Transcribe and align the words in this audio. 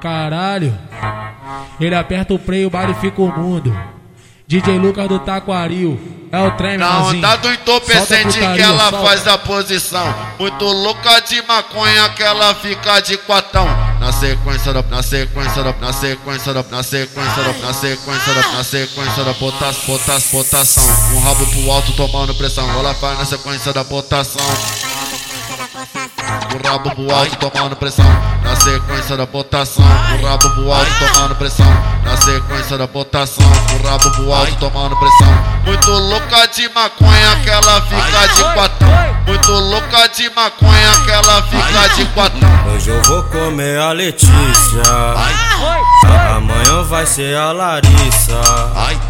Caralho. 0.00 0.76
Ele 1.80 1.94
aperta 1.94 2.34
o 2.34 2.38
play, 2.38 2.64
o 2.64 2.70
bar 2.70 2.90
e 2.90 2.94
fica 2.94 3.20
o 3.20 3.28
mundo. 3.28 3.74
DJ 4.46 4.78
Lucas 4.78 5.08
do 5.08 5.18
Taquaril. 5.20 6.18
É 6.32 6.38
o 6.40 6.50
trem, 6.52 6.76
Na 6.76 7.02
onda 7.06 7.36
do 7.36 7.52
entorpecente 7.52 8.38
que 8.38 8.60
ela 8.60 8.90
solta. 8.90 9.06
faz 9.06 9.26
a 9.26 9.38
posição. 9.38 10.14
Muito 10.38 10.64
louca 10.64 11.20
de 11.20 11.40
maconha 11.42 12.08
que 12.10 12.22
ela 12.22 12.54
fica 12.56 13.00
de 13.00 13.16
quatão. 13.18 13.66
Na 14.00 14.12
sequência 14.12 14.72
da, 14.72 14.82
na 14.82 15.02
sequência 15.02 15.62
da, 15.62 15.72
na 15.72 15.92
sequência 15.92 16.52
da, 16.54 16.62
na 16.64 16.82
sequência 16.82 17.42
da, 17.42 17.52
na 17.58 17.72
sequência 17.72 18.34
da, 18.34 18.52
na 18.52 18.64
sequência 18.64 19.24
da 19.24 19.32
botas, 19.34 19.76
botas, 19.86 20.24
botação. 20.32 20.84
Um 21.16 21.20
rabo 21.20 21.46
pro 21.46 21.70
alto 21.70 21.92
tomando 21.92 22.34
pressão. 22.34 22.68
Ela 22.70 22.94
faz 22.94 23.18
na 23.18 23.24
sequência 23.24 23.72
da 23.72 23.84
botação. 23.84 24.40
O 25.80 26.68
rabo 26.68 26.90
pro 26.94 27.14
alto 27.14 27.36
tomando 27.36 27.74
pressão 27.74 28.04
Na 28.44 28.54
sequência 28.54 29.16
da 29.16 29.24
botação 29.24 29.82
O 29.82 30.26
rabo 30.26 30.50
pro 30.50 30.70
alto 30.70 30.90
tomando 30.98 31.34
pressão 31.36 31.66
Na 32.04 32.16
sequência 32.18 32.76
da 32.76 32.86
botação 32.86 33.46
O 33.46 33.88
rabo 33.88 34.10
pro 34.10 34.30
alto 34.30 34.54
tomando 34.56 34.94
pressão 34.96 35.28
Muito 35.64 35.90
louca 35.90 36.46
de 36.48 36.68
maconha 36.68 37.36
que 37.42 37.48
ela 37.48 37.80
fica 37.80 38.26
de 38.34 38.44
quatão 38.52 38.88
Muito 39.26 39.52
louca 39.52 40.08
de 40.08 40.30
maconha 40.30 41.00
que 41.02 41.10
ela 41.10 41.42
fica 41.44 41.88
de 41.94 42.04
quatão 42.12 42.50
Hoje 42.74 42.90
eu 42.90 43.02
vou 43.02 43.22
comer 43.24 43.78
a 43.78 43.92
Letícia. 43.92 44.82
Amanhã 46.34 46.82
vai 46.84 47.04
ser 47.04 47.36
a 47.36 47.52
Larissa. 47.52 48.40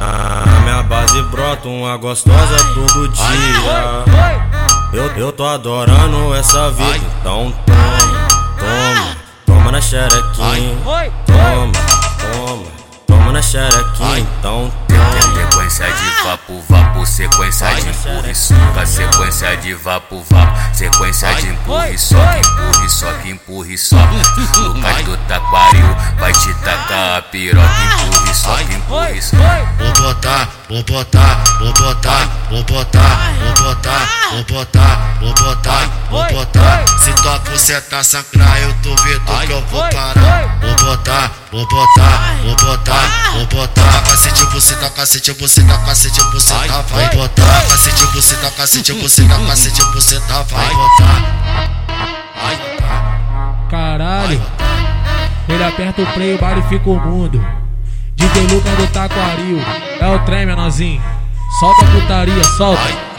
Na 0.00 0.60
minha 0.62 0.82
base 0.82 1.22
brota 1.22 1.68
uma 1.68 1.96
gostosa 1.96 2.56
todo 2.74 3.08
dia. 3.08 4.51
Eu, 4.92 5.06
eu 5.16 5.32
tô 5.32 5.46
adorando 5.46 6.34
essa 6.34 6.70
vida. 6.70 7.00
Então 7.20 7.52
toma, 7.64 8.28
toma, 8.58 9.16
toma 9.46 9.72
na 9.72 9.80
xerequinha. 9.80 10.76
Toma, 11.26 11.72
toma, 12.36 12.62
toma 13.06 13.32
na 13.32 13.40
xerequinha. 13.40 14.18
Então 14.18 14.70
toma. 14.88 14.92
Sequência 15.72 15.86
de 15.86 16.22
vapo, 16.22 16.62
vapo, 16.68 17.06
sequência 17.06 17.74
de 17.74 17.88
empurre, 17.88 18.34
suca, 18.34 18.86
sequência 18.86 19.56
de 19.56 19.74
vapo, 19.74 20.22
vapo, 20.30 20.74
sequência 20.74 21.34
de 21.34 21.48
empurre, 21.48 21.98
soca, 21.98 22.38
empurre, 22.38 22.88
soca, 22.88 23.28
empurre, 23.28 23.78
soca. 23.78 24.02
Lucas 24.58 25.02
do 25.04 25.16
Taquaril 25.28 25.96
vai 26.18 26.32
te 26.32 26.54
tacar 26.54 27.18
a 27.18 27.22
piroca, 27.22 27.66
empurre, 27.66 28.34
soca, 28.34 28.72
empurre, 28.72 29.22
soca. 29.22 29.68
Vou 29.78 29.92
botar, 29.94 30.48
vou 30.68 30.82
botar, 30.84 31.44
vou 31.58 31.72
botar, 31.72 32.28
vou 32.50 32.64
botar, 32.64 33.31
botar, 33.74 34.08
vou 34.32 34.44
botar, 34.44 35.16
vou 35.20 35.34
botar, 35.34 35.90
vou 36.10 36.24
botar. 36.26 36.84
Se 36.98 37.12
tua 37.22 37.38
buceta 37.38 38.02
sangrar, 38.02 38.60
eu 38.60 38.72
duvido 38.74 39.20
que 39.46 39.52
eu 39.52 39.60
vou 39.66 39.80
parar. 39.88 40.58
Vou 40.60 40.74
botar, 40.76 41.32
vou 41.50 41.66
botar, 41.66 42.36
vou 42.42 42.56
botar, 42.56 43.32
vou 43.32 43.46
botar. 43.46 44.02
Cacete, 44.02 44.44
buceta, 44.46 44.90
cacete, 44.90 45.32
buceta, 45.34 45.78
cacete, 45.78 46.22
buceta, 46.32 46.82
vai 46.90 47.08
botar. 47.16 47.66
Cacete, 47.68 48.06
buceta, 48.06 48.50
cacete, 48.50 48.92
buceta, 48.94 49.38
cacete, 49.46 49.82
buceta, 49.92 50.42
vai 50.50 50.74
botar. 50.74 51.42
Caralho. 53.70 54.42
Ele 55.48 55.64
aperta 55.64 56.02
o 56.02 56.06
play, 56.06 56.34
o 56.34 56.38
bar 56.38 56.58
e 56.58 56.62
fica 56.68 56.90
o 56.90 57.00
mundo. 57.00 57.42
DJ 58.16 58.46
Lucas 58.48 58.76
do 58.76 58.86
Taquaril. 58.88 59.60
É 59.98 60.08
o 60.08 60.18
trem, 60.20 60.46
menorzinho. 60.46 61.02
Solta 61.58 61.84
a 61.84 61.88
putaria, 61.88 62.44
solta. 62.56 63.11